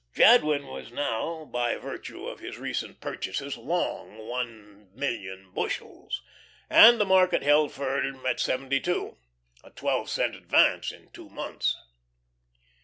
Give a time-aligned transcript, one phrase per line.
[0.15, 6.23] Jadwin was now, by virtue of his recent purchases, "long" one million bushels,
[6.71, 9.17] and the market held firm at seventy two
[9.61, 11.75] cents a twelve cent advance in two months.